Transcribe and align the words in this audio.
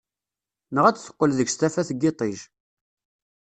Neɣ 0.73 0.85
ad 0.85 0.97
teqqel 0.97 1.31
deg-s 1.37 1.55
tafat 1.55 1.89
n 1.93 1.97
yiṭij. 2.01 2.37